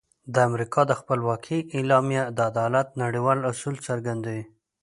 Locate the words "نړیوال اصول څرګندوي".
3.03-4.43